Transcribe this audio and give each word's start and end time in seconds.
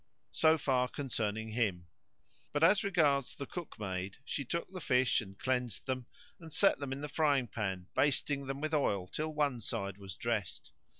So 0.31 0.57
far 0.57 0.87
concerning 0.87 1.49
him; 1.51 1.85
but 2.53 2.63
as 2.63 2.83
regards 2.83 3.35
the 3.35 3.45
cookmaid, 3.45 4.17
she 4.25 4.43
took 4.43 4.67
the 4.71 4.81
fish 4.81 5.21
and 5.21 5.37
cleansed 5.37 5.85
them 5.85 6.07
and 6.39 6.51
set 6.51 6.79
them 6.79 6.91
in 6.91 7.01
the 7.01 7.07
frying 7.07 7.45
pan, 7.47 7.85
basting 7.93 8.47
them 8.47 8.61
with 8.61 8.73
oil 8.73 9.07
till 9.07 9.31
one 9.31 9.61
side 9.61 9.99
was 9.99 10.15
dressed. 10.15 10.71